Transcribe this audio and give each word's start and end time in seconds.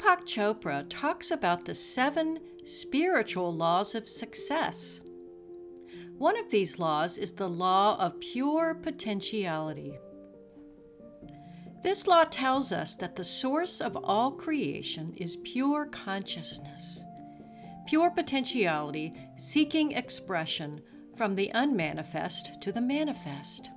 Deepak 0.00 0.24
Chopra 0.24 0.86
talks 0.88 1.30
about 1.30 1.66
the 1.66 1.74
seven 1.74 2.40
spiritual 2.64 3.54
laws 3.54 3.94
of 3.94 4.08
success. 4.08 5.00
One 6.16 6.38
of 6.38 6.50
these 6.50 6.78
laws 6.78 7.18
is 7.18 7.32
the 7.32 7.48
law 7.48 7.98
of 8.00 8.18
pure 8.20 8.74
potentiality. 8.74 9.98
This 11.82 12.06
law 12.06 12.24
tells 12.24 12.72
us 12.72 12.94
that 12.94 13.14
the 13.14 13.24
source 13.24 13.82
of 13.82 13.94
all 13.96 14.30
creation 14.30 15.12
is 15.18 15.36
pure 15.44 15.84
consciousness, 15.86 17.04
pure 17.86 18.10
potentiality 18.10 19.12
seeking 19.36 19.92
expression 19.92 20.80
from 21.14 21.34
the 21.34 21.50
unmanifest 21.52 22.62
to 22.62 22.72
the 22.72 22.80
manifest. 22.80 23.68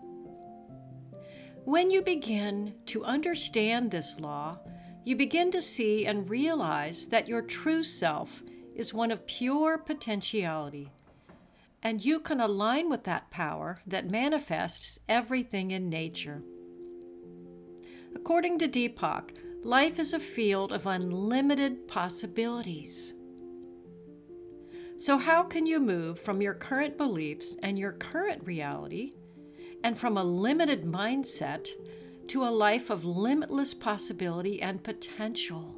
When 1.65 1.89
you 1.89 2.01
begin 2.01 2.75
to 2.87 3.03
understand 3.03 3.91
this 3.91 4.21
law, 4.21 4.59
you 5.05 5.15
begin 5.15 5.51
to 5.51 5.61
see 5.61 6.05
and 6.05 6.29
realize 6.29 7.07
that 7.07 7.27
your 7.27 7.41
true 7.41 7.83
self 7.83 8.43
is 8.75 8.93
one 8.93 9.11
of 9.11 9.27
pure 9.27 9.77
potentiality, 9.77 10.91
and 11.81 12.03
you 12.03 12.19
can 12.19 12.39
align 12.39 12.89
with 12.89 13.03
that 13.03 13.29
power 13.29 13.79
that 13.85 14.09
manifests 14.09 14.99
everything 15.09 15.71
in 15.71 15.89
nature. 15.89 16.41
According 18.15 18.59
to 18.59 18.67
Deepak, 18.67 19.31
life 19.63 19.99
is 19.99 20.13
a 20.13 20.19
field 20.19 20.71
of 20.71 20.87
unlimited 20.87 21.87
possibilities. 21.87 23.13
So, 24.97 25.17
how 25.17 25.43
can 25.43 25.65
you 25.65 25.79
move 25.79 26.19
from 26.19 26.41
your 26.41 26.53
current 26.53 26.97
beliefs 26.97 27.57
and 27.61 27.77
your 27.77 27.93
current 27.93 28.45
reality, 28.45 29.11
and 29.83 29.97
from 29.97 30.17
a 30.17 30.23
limited 30.23 30.85
mindset, 30.85 31.67
to 32.27 32.43
a 32.43 32.49
life 32.49 32.89
of 32.89 33.05
limitless 33.05 33.73
possibility 33.73 34.61
and 34.61 34.83
potential? 34.83 35.75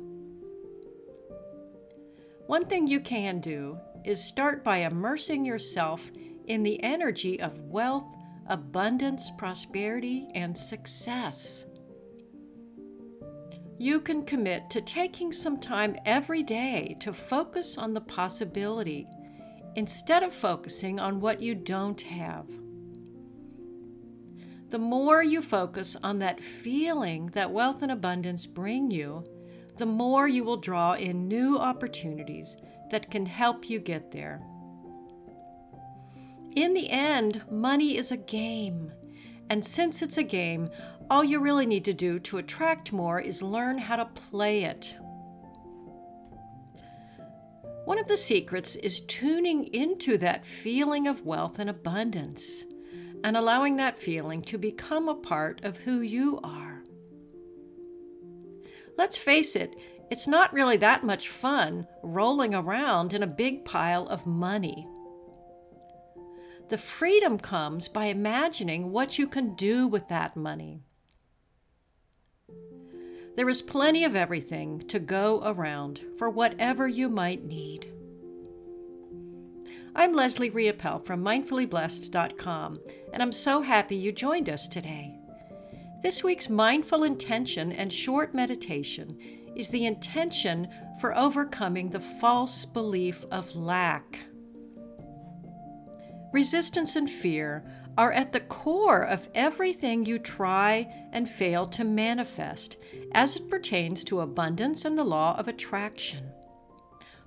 One 2.47 2.65
thing 2.65 2.87
you 2.87 2.99
can 2.99 3.39
do 3.39 3.77
is 4.03 4.23
start 4.23 4.63
by 4.63 4.79
immersing 4.79 5.45
yourself 5.45 6.11
in 6.45 6.61
the 6.61 6.81
energy 6.83 7.41
of 7.41 7.59
wealth, 7.61 8.05
abundance, 8.47 9.31
prosperity, 9.37 10.27
and 10.35 10.55
success. 10.55 11.65
You 13.77 13.99
can 13.99 14.23
commit 14.23 14.69
to 14.69 14.81
taking 14.81 15.31
some 15.31 15.57
time 15.57 15.95
every 16.05 16.43
day 16.43 16.95
to 17.01 17.11
focus 17.11 17.77
on 17.77 17.93
the 17.93 18.01
possibility 18.01 19.07
instead 19.75 20.23
of 20.23 20.33
focusing 20.33 20.99
on 20.99 21.19
what 21.19 21.41
you 21.41 21.55
don't 21.55 22.01
have. 22.01 22.47
The 24.75 24.79
more 24.79 25.23
you 25.23 25.41
focus 25.41 25.95
on 26.03 26.19
that 26.19 26.43
feeling 26.43 27.27
that 27.27 27.49
wealth 27.49 27.81
and 27.81 27.93
abundance 27.93 28.45
bring 28.45 28.91
you, 28.91 29.23
the 29.77 29.85
more 29.85 30.27
you 30.27 30.43
will 30.43 30.57
draw 30.57 30.95
in 30.95 31.29
new 31.29 31.57
opportunities 31.57 32.57
that 32.91 33.09
can 33.09 33.25
help 33.25 33.69
you 33.69 33.79
get 33.79 34.11
there. 34.11 34.41
In 36.57 36.73
the 36.73 36.89
end, 36.89 37.41
money 37.49 37.95
is 37.95 38.11
a 38.11 38.17
game. 38.17 38.91
And 39.49 39.63
since 39.63 40.01
it's 40.01 40.17
a 40.17 40.23
game, 40.23 40.69
all 41.09 41.23
you 41.23 41.39
really 41.39 41.65
need 41.65 41.85
to 41.85 41.93
do 41.93 42.19
to 42.19 42.39
attract 42.39 42.91
more 42.91 43.21
is 43.21 43.41
learn 43.41 43.77
how 43.77 43.95
to 43.95 44.05
play 44.07 44.65
it. 44.65 44.93
One 47.85 47.97
of 47.97 48.09
the 48.09 48.17
secrets 48.17 48.75
is 48.75 48.99
tuning 49.07 49.73
into 49.73 50.17
that 50.17 50.45
feeling 50.45 51.07
of 51.07 51.25
wealth 51.25 51.59
and 51.59 51.69
abundance 51.69 52.65
and 53.25 53.35
allowing 53.35 53.77
that 53.77 53.97
feeling 53.97 54.39
to 54.39 54.55
become 54.55 55.09
a 55.09 55.15
part 55.15 55.59
of 55.63 55.77
who 55.77 55.99
you 56.01 56.39
are. 56.43 56.83
Let's 58.99 59.17
face 59.17 59.55
it, 59.55 59.75
it's 60.11 60.27
not 60.27 60.53
really 60.53 60.77
that 60.77 61.03
much 61.03 61.29
fun 61.29 61.87
rolling 62.03 62.53
around 62.53 63.13
in 63.13 63.23
a 63.23 63.27
big 63.27 63.65
pile 63.65 64.07
of 64.09 64.27
money. 64.27 64.87
The 66.69 66.77
freedom 66.77 67.39
comes 67.39 67.87
by 67.87 68.05
imagining 68.05 68.91
what 68.91 69.17
you 69.17 69.25
can 69.25 69.55
do 69.55 69.87
with 69.87 70.07
that 70.09 70.35
money. 70.35 70.83
There 73.35 73.49
is 73.49 73.63
plenty 73.63 74.03
of 74.03 74.15
everything 74.15 74.81
to 74.81 74.99
go 74.99 75.41
around 75.43 76.05
for 76.19 76.29
whatever 76.29 76.87
you 76.87 77.09
might 77.09 77.43
need. 77.43 77.91
I'm 79.97 80.11
Leslie 80.11 80.51
Riopel 80.51 81.05
from 81.05 81.23
mindfullyblessed.com, 81.23 82.79
and 83.13 83.23
I'm 83.23 83.31
so 83.31 83.61
happy 83.61 83.95
you 83.95 84.11
joined 84.11 84.49
us 84.49 84.67
today. 84.67 85.17
This 86.03 86.21
week's 86.21 86.49
mindful 86.49 87.05
intention 87.05 87.71
and 87.71 87.93
short 87.93 88.33
meditation 88.33 89.17
is 89.55 89.69
the 89.69 89.85
intention 89.85 90.67
for 90.99 91.17
overcoming 91.17 91.89
the 91.89 92.01
false 92.01 92.65
belief 92.65 93.23
of 93.31 93.55
lack. 93.55 94.25
Resistance 96.33 96.97
and 96.97 97.09
fear 97.09 97.63
are 97.97 98.11
at 98.11 98.33
the 98.33 98.41
core 98.41 99.01
of 99.01 99.29
everything 99.33 100.05
you 100.05 100.19
try 100.19 100.93
and 101.13 101.29
fail 101.29 101.67
to 101.67 101.85
manifest 101.85 102.75
as 103.13 103.37
it 103.37 103.49
pertains 103.49 104.03
to 104.03 104.19
abundance 104.19 104.83
and 104.83 104.97
the 104.97 105.05
law 105.05 105.37
of 105.39 105.47
attraction. 105.47 106.33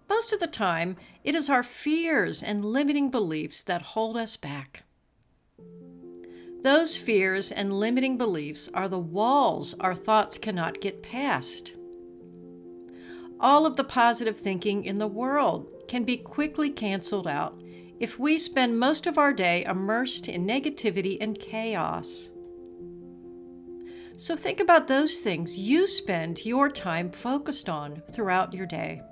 Most 0.09 0.33
of 0.33 0.41
the 0.41 0.47
time, 0.47 0.97
it 1.23 1.35
is 1.35 1.51
our 1.51 1.63
fears 1.63 2.43
and 2.43 2.65
limiting 2.65 3.11
beliefs 3.11 3.63
that 3.65 3.83
hold 3.83 4.17
us 4.17 4.37
back. 4.37 4.85
Those 6.63 6.97
fears 6.97 7.53
and 7.53 7.73
limiting 7.73 8.19
beliefs 8.19 8.69
are 8.75 8.89
the 8.89 8.99
walls 8.99 9.75
our 9.81 9.95
thoughts 9.95 10.39
cannot 10.39 10.81
get 10.81 11.03
past. 11.03 11.75
All 13.39 13.67
of 13.67 13.77
the 13.77 13.85
positive 13.85 14.39
thinking 14.39 14.85
in 14.85 14.99
the 14.99 15.07
world 15.07 15.71
can 15.87 16.05
be 16.05 16.17
quickly 16.17 16.71
canceled 16.71 17.29
out 17.29 17.61
if 18.01 18.19
we 18.19 18.39
spend 18.39 18.79
most 18.79 19.07
of 19.07 19.19
our 19.19 19.33
day 19.33 19.65
immersed 19.65 20.29
in 20.29 20.47
negativity 20.47 21.19
and 21.21 21.39
chaos. 21.39 22.33
So 24.17 24.37
think 24.37 24.59
about 24.59 24.89
those 24.89 25.21
things 25.21 25.59
you 25.59 25.87
spend 25.87 26.45
your 26.45 26.69
time 26.69 27.11
focused 27.11 27.69
on 27.69 28.03
throughout 28.13 28.53
your 28.53 28.67
day. 28.67 29.03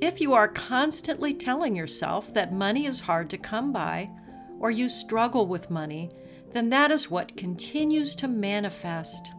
If 0.00 0.20
you 0.20 0.32
are 0.32 0.48
constantly 0.48 1.34
telling 1.34 1.76
yourself 1.76 2.32
that 2.32 2.54
money 2.54 2.86
is 2.86 3.00
hard 3.00 3.28
to 3.30 3.38
come 3.38 3.70
by, 3.70 4.10
or 4.58 4.70
you 4.70 4.88
struggle 4.88 5.46
with 5.46 5.70
money, 5.70 6.10
then 6.52 6.70
that 6.70 6.90
is 6.90 7.10
what 7.10 7.36
continues 7.36 8.14
to 8.16 8.28
manifest. 8.28 9.30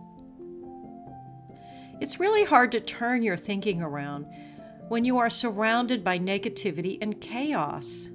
It's 1.99 2.19
really 2.19 2.45
hard 2.45 2.71
to 2.73 2.79
turn 2.79 3.23
your 3.23 3.37
thinking 3.37 3.81
around 3.81 4.27
when 4.87 5.03
you 5.03 5.17
are 5.17 5.29
surrounded 5.29 6.03
by 6.03 6.19
negativity 6.19 6.97
and 7.01 7.19
chaos. 7.19 8.09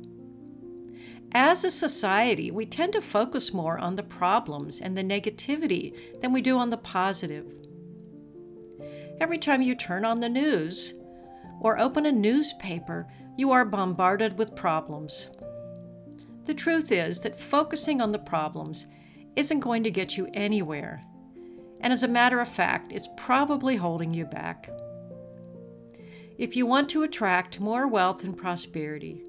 As 1.33 1.65
a 1.65 1.71
society, 1.71 2.51
we 2.51 2.65
tend 2.65 2.93
to 2.93 3.03
focus 3.03 3.53
more 3.53 3.77
on 3.79 3.97
the 3.97 4.03
problems 4.03 4.81
and 4.81 4.97
the 4.97 5.03
negativity 5.03 6.21
than 6.21 6.33
we 6.33 6.43
do 6.43 6.59
on 6.59 6.71
the 6.71 6.77
positive. 6.77 7.47
Every 9.21 9.39
time 9.39 9.63
you 9.63 9.75
turn 9.75 10.05
on 10.05 10.21
the 10.21 10.29
news 10.29 10.95
or 11.61 11.79
open 11.79 12.07
a 12.07 12.13
newspaper, 12.13 13.07
you 13.37 13.53
are 13.53 13.65
bombarded 13.65 14.39
with 14.39 14.55
problems. 14.55 15.29
The 16.45 16.55
truth 16.55 16.93
is 16.93 17.21
that 17.21 17.41
focusing 17.41 18.01
on 18.01 18.13
the 18.13 18.19
problems 18.19 18.87
isn't 19.35 19.61
going 19.61 19.83
to 19.85 19.91
get 19.91 20.17
you 20.17 20.29
anywhere. 20.33 21.03
And 21.81 21.93
as 21.93 22.03
a 22.03 22.09
matter 22.09 22.41
of 22.41 22.49
fact, 22.49 22.93
it's 22.93 23.09
probably 23.17 23.77
holding 23.77 24.15
you 24.15 24.25
back. 24.25 24.71
If 26.39 26.57
you 26.57 26.67
want 26.67 26.89
to 26.91 27.03
attract 27.03 27.61
more 27.61 27.87
wealth 27.87 28.23
and 28.25 28.37
prosperity, 28.37 29.25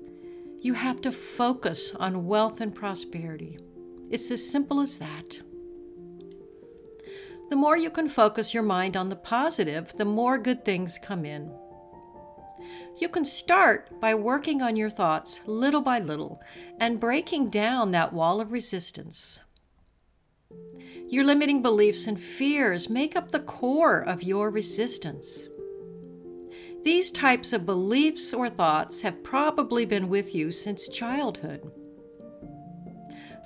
you 0.60 0.74
have 0.74 1.02
to 1.02 1.12
focus 1.12 1.94
on 2.00 2.26
wealth 2.26 2.62
and 2.62 2.74
prosperity. 2.74 3.58
It's 4.10 4.32
as 4.32 4.50
simple 4.50 4.80
as 4.80 4.98
that. 4.98 5.42
The 7.50 7.56
more 7.56 7.78
you 7.78 7.90
can 7.90 8.10
focus 8.10 8.54
your 8.54 8.64
mind 8.64 8.98
on 8.98 9.10
the 9.10 9.16
positive, 9.16 9.94
the 9.94 10.06
more 10.06 10.38
good 10.38 10.66
things 10.66 11.00
come 11.02 11.26
in. 11.26 11.52
You 13.00 13.10
can 13.10 13.26
start 13.26 14.00
by 14.00 14.16
working 14.16 14.62
on 14.62 14.76
your 14.76 14.90
thoughts 14.90 15.42
little 15.46 15.82
by 15.82 16.00
little 16.00 16.42
and 16.80 17.00
breaking 17.00 17.50
down 17.50 17.92
that 17.92 18.14
wall 18.14 18.42
of 18.42 18.52
resistance. 18.52 19.40
Your 21.10 21.24
limiting 21.24 21.62
beliefs 21.62 22.08
and 22.08 22.20
fears 22.20 22.90
make 22.90 23.16
up 23.16 23.32
the 23.32 23.40
core 23.40 24.02
of 24.02 24.24
your 24.24 24.50
resistance. 24.50 25.48
These 26.84 27.12
types 27.12 27.54
of 27.54 27.66
beliefs 27.66 28.34
or 28.34 28.50
thoughts 28.50 29.02
have 29.02 29.24
probably 29.24 29.86
been 29.86 30.10
with 30.10 30.34
you 30.36 30.52
since 30.52 30.90
childhood. 30.90 31.72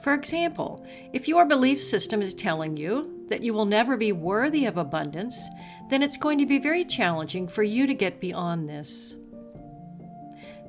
For 0.01 0.13
example, 0.13 0.85
if 1.13 1.27
your 1.27 1.45
belief 1.45 1.79
system 1.79 2.21
is 2.21 2.33
telling 2.33 2.75
you 2.75 3.25
that 3.29 3.43
you 3.43 3.53
will 3.53 3.65
never 3.65 3.95
be 3.97 4.11
worthy 4.11 4.65
of 4.65 4.77
abundance, 4.77 5.49
then 5.89 6.01
it's 6.01 6.17
going 6.17 6.39
to 6.39 6.45
be 6.45 6.57
very 6.57 6.83
challenging 6.83 7.47
for 7.47 7.63
you 7.63 7.85
to 7.85 7.93
get 7.93 8.19
beyond 8.19 8.67
this. 8.67 9.15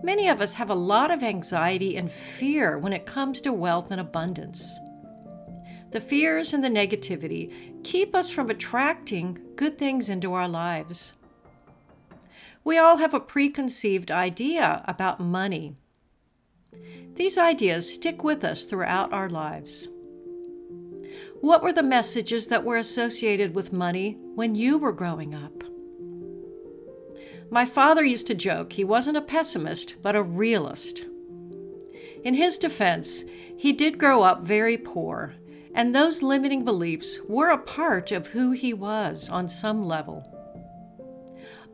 Many 0.03 0.29
of 0.29 0.41
us 0.41 0.55
have 0.55 0.69
a 0.69 0.75
lot 0.75 1.11
of 1.11 1.23
anxiety 1.23 1.97
and 1.97 2.11
fear 2.11 2.77
when 2.77 2.93
it 2.93 3.07
comes 3.07 3.41
to 3.43 3.53
wealth 3.53 3.91
and 3.91 4.01
abundance. 4.01 4.79
The 5.93 6.01
fears 6.01 6.53
and 6.53 6.65
the 6.65 6.69
negativity 6.69 7.85
keep 7.85 8.15
us 8.15 8.31
from 8.31 8.51
attracting 8.51 9.39
good 9.57 9.79
things 9.79 10.09
into 10.09 10.33
our 10.33 10.49
lives. 10.49 11.15
We 12.65 12.79
all 12.79 12.99
have 12.99 13.15
a 13.15 13.21
preconceived 13.21 14.11
idea 14.11 14.85
about 14.87 15.21
money. 15.21 15.77
These 17.15 17.39
ideas 17.39 17.93
stick 17.93 18.25
with 18.25 18.43
us 18.45 18.65
throughout 18.65 19.13
our 19.13 19.29
lives. 19.29 19.89
What 21.41 21.63
were 21.63 21.73
the 21.73 21.83
messages 21.83 22.49
that 22.49 22.65
were 22.65 22.77
associated 22.77 23.55
with 23.55 23.73
money 23.73 24.17
when 24.35 24.55
you 24.55 24.79
were 24.79 24.93
growing 24.93 25.35
up? 25.35 25.65
My 27.51 27.67
father 27.67 28.03
used 28.03 28.29
to 28.29 28.35
joke 28.35 28.73
he 28.73 28.85
wasn't 28.85 29.19
a 29.19 29.23
pessimist, 29.23 29.97
but 30.01 30.17
a 30.17 30.23
realist. 30.23 31.05
In 32.25 32.35
his 32.35 32.57
defense, 32.59 33.25
he 33.57 33.73
did 33.73 33.99
grow 33.99 34.23
up 34.23 34.43
very 34.43 34.79
poor, 34.79 35.35
and 35.75 35.95
those 35.95 36.23
limiting 36.23 36.65
beliefs 36.65 37.19
were 37.29 37.51
a 37.51 37.59
part 37.59 38.11
of 38.11 38.29
who 38.29 38.53
he 38.53 38.73
was 38.73 39.29
on 39.29 39.49
some 39.49 39.83
level. 39.83 40.25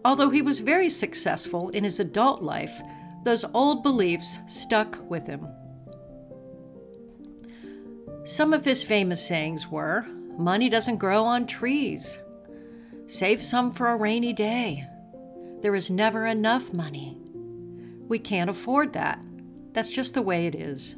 Although 0.05 0.31
he 0.31 0.43
was 0.43 0.61
very 0.61 0.89
successful 0.89 1.69
in 1.71 1.85
his 1.85 2.01
adult 2.01 2.43
life, 2.43 2.81
those 3.25 3.44
old 3.55 3.82
beliefs 3.82 4.38
stuck 4.47 4.99
with 5.11 5.26
him. 5.26 5.47
Some 8.25 8.53
of 8.53 8.65
his 8.65 8.85
famous 8.85 9.26
sayings 9.26 9.69
were 9.69 10.06
Money 10.38 10.69
doesn't 10.69 10.99
grow 10.99 11.25
on 11.25 11.47
trees. 11.47 12.20
Save 13.09 13.43
some 13.43 13.73
for 13.73 13.88
a 13.88 13.97
rainy 13.97 14.32
day. 14.32 14.87
There 15.62 15.75
is 15.75 15.91
never 15.91 16.26
enough 16.26 16.73
money. 16.73 17.19
We 18.06 18.20
can't 18.20 18.49
afford 18.49 18.93
that. 18.93 19.25
That's 19.73 19.93
just 19.93 20.15
the 20.15 20.23
way 20.23 20.47
it 20.47 20.55
is. 20.55 20.94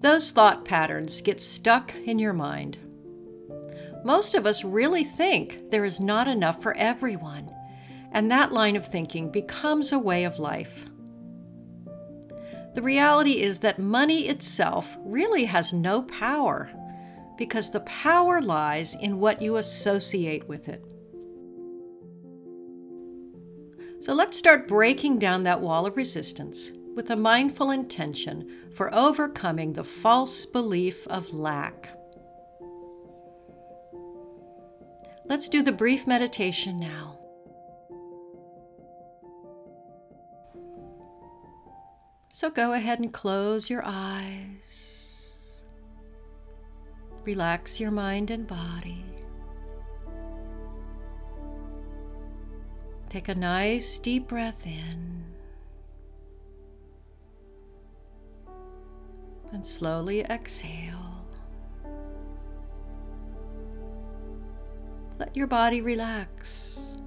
Those 0.00 0.30
thought 0.30 0.64
patterns 0.64 1.20
get 1.20 1.40
stuck 1.40 1.96
in 1.96 2.20
your 2.20 2.32
mind. 2.32 2.78
Most 4.04 4.36
of 4.36 4.46
us 4.46 4.62
really 4.62 5.02
think 5.02 5.70
there 5.70 5.84
is 5.84 5.98
not 5.98 6.28
enough 6.28 6.62
for 6.62 6.76
everyone, 6.76 7.50
and 8.12 8.30
that 8.30 8.52
line 8.52 8.76
of 8.76 8.86
thinking 8.86 9.30
becomes 9.30 9.92
a 9.92 9.98
way 9.98 10.24
of 10.24 10.38
life. 10.38 10.86
The 12.74 12.82
reality 12.82 13.40
is 13.40 13.60
that 13.60 13.78
money 13.78 14.28
itself 14.28 14.96
really 15.00 15.46
has 15.46 15.72
no 15.72 16.02
power 16.02 16.70
because 17.38 17.70
the 17.70 17.80
power 17.80 18.40
lies 18.40 18.94
in 18.94 19.18
what 19.18 19.40
you 19.40 19.56
associate 19.56 20.46
with 20.48 20.68
it. 20.68 20.84
So 24.00 24.12
let's 24.12 24.38
start 24.38 24.68
breaking 24.68 25.18
down 25.18 25.42
that 25.44 25.60
wall 25.60 25.86
of 25.86 25.96
resistance 25.96 26.72
with 26.94 27.10
a 27.10 27.16
mindful 27.16 27.70
intention 27.70 28.70
for 28.74 28.94
overcoming 28.94 29.72
the 29.72 29.84
false 29.84 30.46
belief 30.46 31.06
of 31.08 31.34
lack. 31.34 31.90
Let's 35.24 35.48
do 35.48 35.62
the 35.62 35.72
brief 35.72 36.06
meditation 36.06 36.78
now. 36.78 37.18
So 42.36 42.50
go 42.50 42.74
ahead 42.74 43.00
and 43.00 43.10
close 43.14 43.70
your 43.70 43.80
eyes. 43.82 45.40
Relax 47.24 47.80
your 47.80 47.90
mind 47.90 48.30
and 48.30 48.46
body. 48.46 49.06
Take 53.08 53.28
a 53.28 53.34
nice 53.34 53.98
deep 53.98 54.28
breath 54.28 54.66
in. 54.66 55.24
And 59.50 59.64
slowly 59.64 60.20
exhale. 60.20 61.24
Let 65.18 65.34
your 65.34 65.46
body 65.46 65.80
relax. 65.80 66.98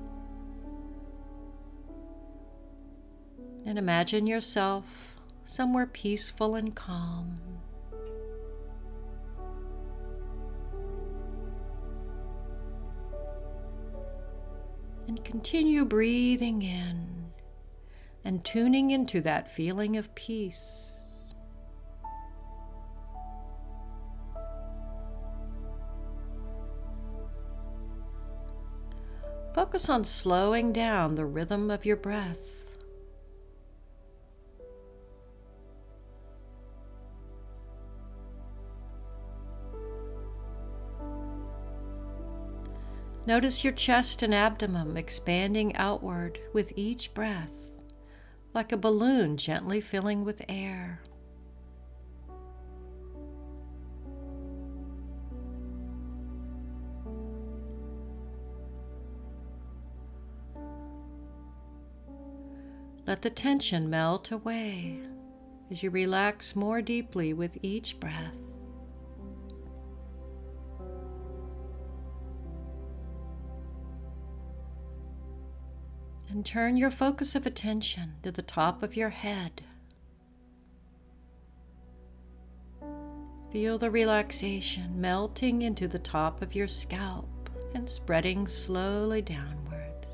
And 3.64 3.78
imagine 3.78 4.26
yourself 4.26 5.19
somewhere 5.50 5.88
peaceful 5.88 6.54
and 6.54 6.76
calm. 6.76 7.36
and 15.08 15.26
continue 15.26 15.84
breathing 15.86 16.62
in 16.62 17.32
and 18.24 18.46
tuning 18.46 18.92
into 18.92 19.22
that 19.22 19.52
feeling 19.52 19.98
of 19.98 20.14
peace. 20.14 21.34
Focus 29.56 29.90
on 29.90 30.04
slowing 30.04 30.72
down 30.72 31.16
the 31.16 31.26
rhythm 31.26 31.72
of 31.72 31.88
your 31.88 31.98
breath. 31.98 32.59
Notice 43.30 43.64
your 43.64 43.74
chest 43.74 44.24
and 44.24 44.34
abdomen 44.34 44.98
expanding 44.98 45.76
outward 45.76 46.40
with 46.52 46.74
each 46.76 47.14
breath, 47.14 47.60
like 48.56 48.72
a 48.72 48.76
balloon 48.76 49.38
gently 49.38 49.82
filling 49.82 50.26
with 50.26 50.44
air. 50.50 51.04
Let 63.06 63.22
the 63.22 63.30
tension 63.30 63.92
melt 63.92 64.32
away 64.32 65.02
as 65.70 65.84
you 65.84 65.92
relax 65.92 66.56
more 66.56 66.82
deeply 66.82 67.34
with 67.34 67.60
each 67.62 68.00
breath. 68.00 68.49
And 76.40 76.46
turn 76.46 76.78
your 76.78 76.90
focus 76.90 77.36
of 77.36 77.46
attention 77.46 78.14
to 78.24 78.32
the 78.32 78.42
top 78.42 78.82
of 78.82 78.96
your 78.96 79.10
head. 79.10 79.62
Feel 83.52 83.78
the 83.78 83.92
relaxation 83.92 85.02
melting 85.02 85.64
into 85.64 85.86
the 85.86 86.00
top 86.00 86.42
of 86.42 86.56
your 86.56 86.66
scalp 86.66 87.50
and 87.76 87.90
spreading 87.90 88.48
slowly 88.48 89.22
downwards. 89.22 90.08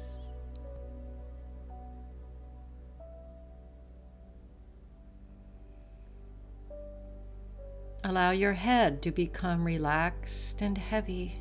Allow 8.03 8.32
your 8.32 8.53
head 8.53 9.03
to 9.03 9.12
become 9.12 9.63
relaxed 9.63 10.60
and 10.60 10.75
heavy. 10.75 11.39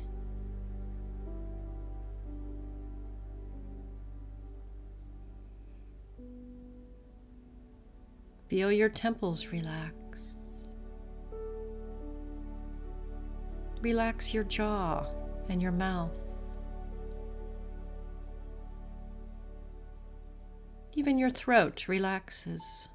Feel 8.47 8.71
your 8.71 8.89
temples 8.89 9.47
relax. 9.47 9.93
Relax 13.81 14.33
your 14.33 14.43
jaw 14.43 15.05
and 15.49 15.61
your 15.61 15.71
mouth. 15.71 16.15
Even 20.93 21.17
your 21.17 21.29
throat 21.29 21.87
relaxes. 21.87 22.87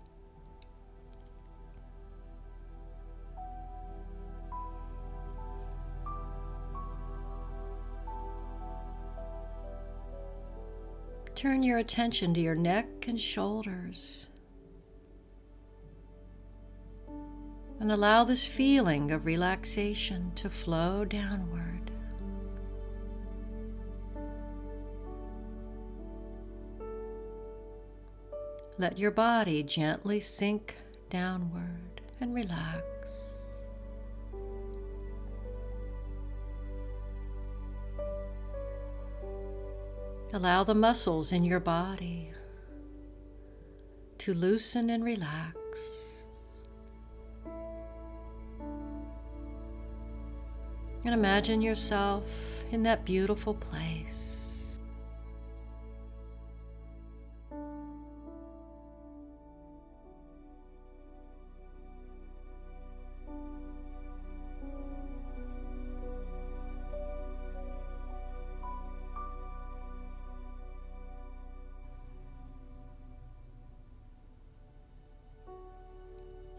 Turn 11.34 11.62
your 11.62 11.78
attention 11.78 12.34
to 12.34 12.40
your 12.40 12.54
neck 12.54 12.86
and 13.06 13.20
shoulders. 13.20 14.29
And 17.80 17.90
allow 17.90 18.24
this 18.24 18.44
feeling 18.44 19.10
of 19.10 19.24
relaxation 19.24 20.30
to 20.34 20.50
flow 20.50 21.04
downward. 21.06 21.90
Let 28.76 28.98
your 28.98 29.10
body 29.10 29.62
gently 29.62 30.20
sink 30.20 30.76
downward 31.08 32.00
and 32.20 32.34
relax. 32.34 32.84
Allow 40.32 40.64
the 40.64 40.74
muscles 40.74 41.32
in 41.32 41.44
your 41.44 41.60
body 41.60 42.32
to 44.18 44.32
loosen 44.32 44.88
and 44.90 45.02
relax. 45.02 45.99
And 51.04 51.14
imagine 51.14 51.62
yourself 51.62 52.62
in 52.72 52.82
that 52.84 53.04
beautiful 53.04 53.54
place. 53.54 54.30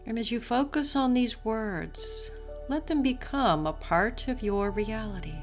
And 0.04 0.18
as 0.18 0.30
you 0.30 0.40
focus 0.40 0.94
on 0.94 1.14
these 1.14 1.42
words, 1.42 2.30
let 2.72 2.86
them 2.86 3.02
become 3.02 3.66
a 3.66 3.72
part 3.74 4.28
of 4.28 4.42
your 4.42 4.70
reality. 4.70 5.42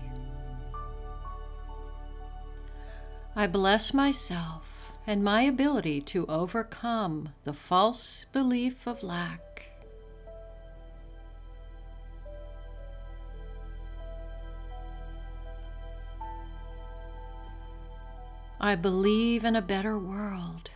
I 3.36 3.46
bless 3.46 3.94
myself 3.94 4.94
and 5.06 5.24
my 5.24 5.44
ability 5.44 6.02
to 6.14 6.26
overcome 6.26 7.30
the 7.44 7.54
false 7.54 8.26
belief 8.34 8.88
of 8.88 9.04
lack. 9.04 9.70
I 18.60 18.74
believe 18.74 19.44
in 19.44 19.56
a 19.56 19.62
better 19.62 20.00
world. 20.00 20.72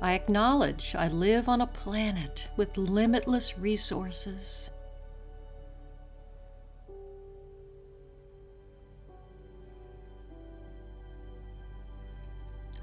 I 0.00 0.14
acknowledge 0.14 0.94
I 0.94 1.08
live 1.08 1.48
on 1.48 1.60
a 1.60 1.66
planet 1.66 2.48
with 2.56 2.78
limitless 2.78 3.58
resources. 3.58 4.70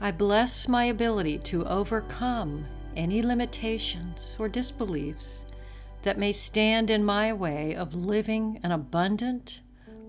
I 0.02 0.12
bless 0.12 0.68
my 0.68 0.86
ability 0.86 1.38
to 1.40 1.66
overcome 1.66 2.66
any 2.98 3.22
limitations 3.22 4.36
or 4.38 4.50
disbeliefs 4.50 5.46
that 6.04 6.18
may 6.18 6.34
stand 6.34 6.90
in 6.90 7.04
my 7.04 7.32
way 7.32 7.74
of 7.76 7.96
living 7.96 8.60
an 8.62 8.72
abundant, 8.72 9.62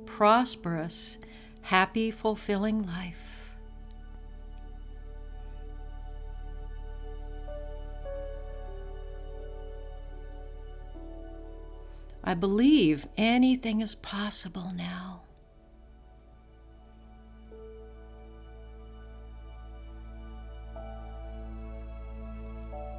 prosperous, 0.05 1.19
happy, 1.63 2.11
fulfilling 2.11 2.85
life. 2.85 3.36
I 12.29 12.35
believe 12.35 13.07
anything 13.17 13.81
is 13.81 13.95
possible 13.95 14.73
now. 14.75 15.23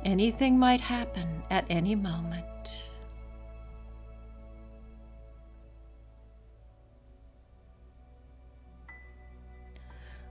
Anything 0.06 0.58
might 0.58 0.80
happen 0.80 1.44
at 1.50 1.66
any 1.70 1.94
moment. 1.94 2.46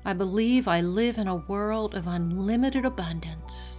I 0.07 0.15
believe 0.15 0.67
I 0.67 0.81
live 0.81 1.19
in 1.19 1.29
a 1.29 1.37
world 1.37 1.95
of 1.95 2.07
unlimited 2.07 2.87
abundance. 2.87 3.76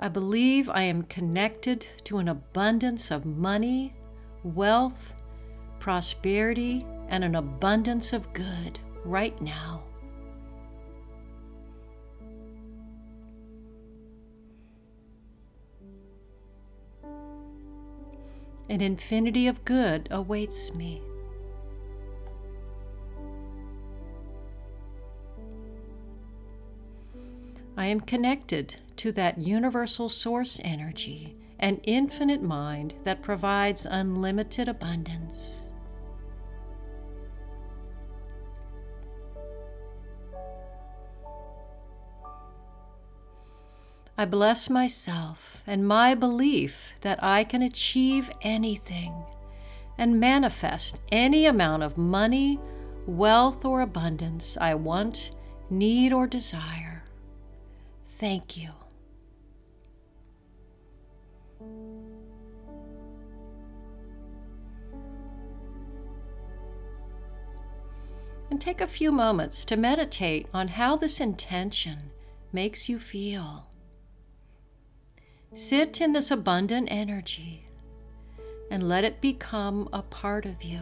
I 0.00 0.06
believe 0.08 0.68
I 0.68 0.82
am 0.82 1.02
connected 1.02 1.86
to 2.04 2.18
an 2.18 2.28
abundance 2.28 3.10
of 3.10 3.26
money, 3.26 3.94
wealth, 4.44 5.14
prosperity, 5.80 6.86
and 7.08 7.24
an 7.24 7.34
abundance 7.34 8.12
of 8.12 8.32
good 8.32 8.78
right 9.04 9.40
now. 9.42 9.82
An 18.70 18.80
infinity 18.80 19.48
of 19.48 19.64
good 19.64 20.06
awaits 20.12 20.74
me. 20.74 21.02
I 27.76 27.86
am 27.86 28.00
connected 28.00 28.76
to 28.98 29.12
that 29.12 29.38
universal 29.38 30.08
source 30.08 30.60
energy, 30.64 31.36
an 31.58 31.80
infinite 31.84 32.42
mind 32.42 32.94
that 33.04 33.22
provides 33.22 33.86
unlimited 33.86 34.68
abundance. 34.68 35.72
I 44.20 44.24
bless 44.24 44.68
myself 44.68 45.62
and 45.64 45.86
my 45.86 46.16
belief 46.16 46.94
that 47.02 47.22
I 47.22 47.44
can 47.44 47.62
achieve 47.62 48.30
anything 48.42 49.14
and 49.96 50.18
manifest 50.18 50.98
any 51.12 51.46
amount 51.46 51.84
of 51.84 51.96
money, 51.96 52.58
wealth, 53.06 53.64
or 53.64 53.80
abundance 53.80 54.58
I 54.60 54.74
want, 54.74 55.30
need, 55.70 56.12
or 56.12 56.26
desire. 56.26 57.04
Thank 58.06 58.56
you. 58.56 58.70
And 68.50 68.60
take 68.60 68.80
a 68.80 68.86
few 68.86 69.12
moments 69.12 69.64
to 69.66 69.76
meditate 69.76 70.46
on 70.54 70.68
how 70.68 70.96
this 70.96 71.20
intention 71.20 72.10
makes 72.52 72.88
you 72.88 72.98
feel. 72.98 73.66
Sit 75.52 76.00
in 76.00 76.12
this 76.12 76.30
abundant 76.30 76.88
energy 76.90 77.68
and 78.70 78.88
let 78.88 79.04
it 79.04 79.20
become 79.20 79.88
a 79.92 80.02
part 80.02 80.46
of 80.46 80.62
you. 80.62 80.80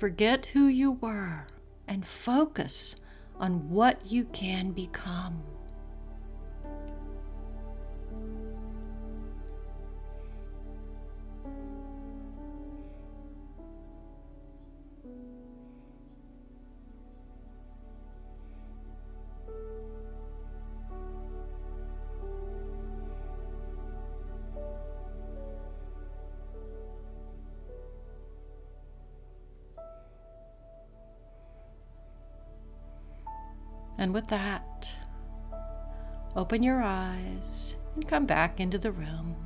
Forget 0.00 0.46
who 0.46 0.66
you 0.66 0.92
were 0.92 1.46
and 1.86 2.06
focus 2.06 2.96
on 3.36 3.68
what 3.68 4.10
you 4.10 4.24
can 4.24 4.70
become. 4.70 5.42
And 34.00 34.14
with 34.14 34.28
that, 34.28 34.96
open 36.34 36.62
your 36.62 36.80
eyes 36.82 37.76
and 37.94 38.08
come 38.08 38.24
back 38.24 38.58
into 38.58 38.78
the 38.78 38.90
room. 38.90 39.36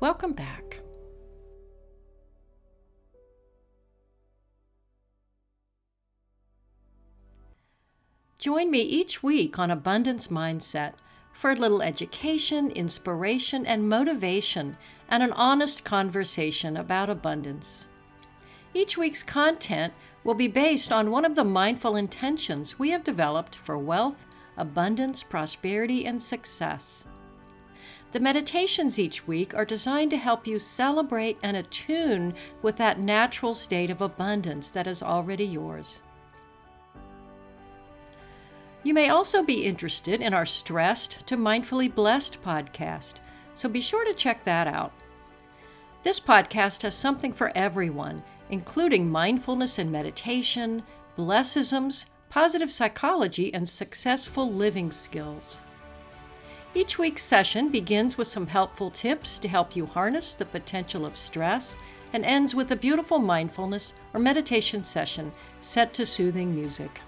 Welcome 0.00 0.32
back. 0.32 0.80
Join 8.38 8.72
me 8.72 8.80
each 8.80 9.22
week 9.22 9.56
on 9.60 9.70
Abundance 9.70 10.26
Mindset 10.26 10.94
for 11.32 11.52
a 11.52 11.54
little 11.54 11.80
education, 11.80 12.72
inspiration, 12.72 13.64
and 13.66 13.88
motivation, 13.88 14.76
and 15.08 15.22
an 15.22 15.32
honest 15.34 15.84
conversation 15.84 16.76
about 16.76 17.08
abundance. 17.08 17.86
Each 18.74 18.96
week's 18.96 19.22
content 19.22 19.92
will 20.24 20.34
be 20.34 20.48
based 20.48 20.92
on 20.92 21.10
one 21.10 21.24
of 21.24 21.34
the 21.34 21.44
mindful 21.44 21.96
intentions 21.96 22.78
we 22.78 22.90
have 22.90 23.04
developed 23.04 23.56
for 23.56 23.76
wealth, 23.76 24.26
abundance, 24.56 25.22
prosperity, 25.22 26.06
and 26.06 26.22
success. 26.22 27.06
The 28.12 28.20
meditations 28.20 28.98
each 28.98 29.26
week 29.26 29.54
are 29.54 29.64
designed 29.64 30.10
to 30.10 30.18
help 30.18 30.46
you 30.46 30.58
celebrate 30.58 31.38
and 31.42 31.56
attune 31.56 32.34
with 32.60 32.76
that 32.76 33.00
natural 33.00 33.54
state 33.54 33.90
of 33.90 34.00
abundance 34.00 34.70
that 34.70 34.86
is 34.86 35.02
already 35.02 35.46
yours. 35.46 36.02
You 38.84 38.94
may 38.94 39.08
also 39.08 39.42
be 39.42 39.64
interested 39.64 40.20
in 40.20 40.34
our 40.34 40.44
Stressed 40.44 41.26
to 41.26 41.36
Mindfully 41.36 41.94
Blessed 41.94 42.42
podcast, 42.42 43.14
so 43.54 43.68
be 43.68 43.80
sure 43.80 44.04
to 44.04 44.12
check 44.12 44.44
that 44.44 44.66
out. 44.66 44.92
This 46.02 46.18
podcast 46.18 46.82
has 46.82 46.94
something 46.94 47.32
for 47.32 47.52
everyone 47.54 48.22
including 48.52 49.10
mindfulness 49.10 49.78
and 49.78 49.90
meditation, 49.90 50.82
blessisms, 51.16 52.04
positive 52.28 52.70
psychology, 52.70 53.52
and 53.54 53.66
successful 53.66 54.52
living 54.52 54.90
skills. 54.90 55.62
Each 56.74 56.98
week's 56.98 57.24
session 57.24 57.70
begins 57.70 58.18
with 58.18 58.28
some 58.28 58.46
helpful 58.46 58.90
tips 58.90 59.38
to 59.38 59.48
help 59.48 59.74
you 59.74 59.86
harness 59.86 60.34
the 60.34 60.44
potential 60.44 61.06
of 61.06 61.16
stress 61.16 61.78
and 62.12 62.26
ends 62.26 62.54
with 62.54 62.70
a 62.70 62.76
beautiful 62.76 63.18
mindfulness 63.18 63.94
or 64.12 64.20
meditation 64.20 64.82
session 64.82 65.32
set 65.62 65.94
to 65.94 66.04
soothing 66.04 66.54
music. 66.54 67.00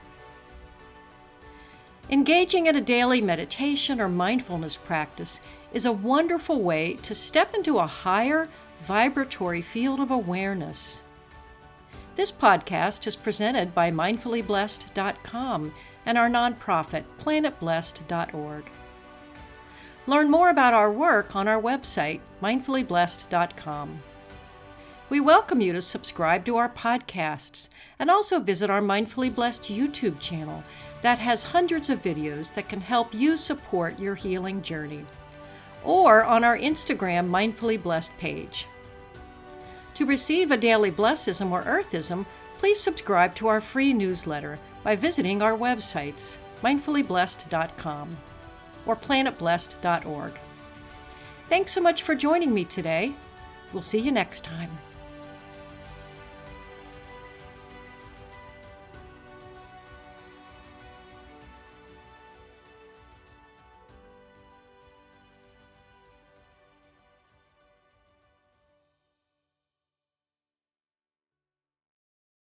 Engaging 2.08 2.66
in 2.66 2.76
a 2.76 2.80
daily 2.80 3.20
meditation 3.20 4.00
or 4.00 4.08
mindfulness 4.08 4.78
practice 4.78 5.42
is 5.74 5.84
a 5.84 5.92
wonderful 5.92 6.62
way 6.62 6.94
to 7.02 7.14
step 7.14 7.54
into 7.54 7.78
a 7.78 7.86
higher 7.86 8.48
vibratory 8.82 9.60
field 9.60 10.00
of 10.00 10.10
awareness. 10.10 11.02
This 12.16 12.30
podcast 12.30 13.08
is 13.08 13.16
presented 13.16 13.74
by 13.74 13.90
mindfullyblessed.com 13.90 15.74
and 16.06 16.16
our 16.16 16.28
nonprofit 16.28 17.04
planetblessed.org. 17.18 18.70
Learn 20.06 20.30
more 20.30 20.50
about 20.50 20.74
our 20.74 20.92
work 20.92 21.34
on 21.34 21.48
our 21.48 21.60
website, 21.60 22.20
mindfullyblessed.com. 22.40 24.00
We 25.10 25.18
welcome 25.18 25.60
you 25.60 25.72
to 25.72 25.82
subscribe 25.82 26.44
to 26.44 26.56
our 26.56 26.68
podcasts 26.68 27.68
and 27.98 28.08
also 28.08 28.38
visit 28.38 28.70
our 28.70 28.80
Mindfully 28.80 29.34
Blessed 29.34 29.64
YouTube 29.64 30.20
channel 30.20 30.62
that 31.02 31.18
has 31.18 31.42
hundreds 31.42 31.90
of 31.90 32.00
videos 32.00 32.54
that 32.54 32.68
can 32.68 32.80
help 32.80 33.12
you 33.12 33.36
support 33.36 33.98
your 33.98 34.14
healing 34.14 34.62
journey, 34.62 35.04
or 35.82 36.22
on 36.22 36.44
our 36.44 36.56
Instagram 36.56 37.28
Mindfully 37.28 37.82
Blessed 37.82 38.16
page. 38.18 38.68
To 39.94 40.06
receive 40.06 40.50
a 40.50 40.56
daily 40.56 40.90
blessism 40.90 41.50
or 41.52 41.62
earthism, 41.62 42.26
please 42.58 42.80
subscribe 42.80 43.34
to 43.36 43.48
our 43.48 43.60
free 43.60 43.92
newsletter 43.92 44.58
by 44.82 44.96
visiting 44.96 45.40
our 45.40 45.56
websites, 45.56 46.38
mindfullyblessed.com 46.62 48.16
or 48.86 48.96
planetblessed.org. 48.96 50.32
Thanks 51.48 51.72
so 51.72 51.80
much 51.80 52.02
for 52.02 52.14
joining 52.14 52.52
me 52.52 52.64
today. 52.64 53.14
We'll 53.72 53.82
see 53.82 53.98
you 53.98 54.12
next 54.12 54.44
time. 54.44 54.70